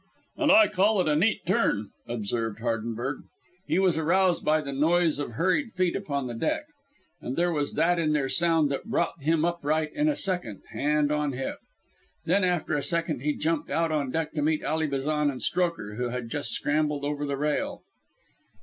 [0.37, 3.19] "And I call it a neat turn," observed Hardenberg.
[3.67, 6.63] He was aroused by the noise of hurried feet upon the deck,
[7.21, 11.11] and there was that in their sound that brought him upright in a second, hand
[11.11, 11.57] on hip.
[12.25, 15.97] Then, after a second, he jumped out on deck to meet Ally Bazan and Strokher,
[15.97, 17.83] who had just scrambled over the rail.